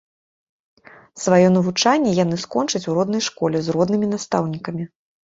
Сваё 1.23 1.49
навучанне 1.57 2.13
яны 2.23 2.39
скончаць 2.45 2.81
у 2.89 2.95
роднай 3.01 3.23
школе 3.27 3.57
з 3.67 3.77
роднымі 3.77 4.11
настаўнікамі. 4.15 4.89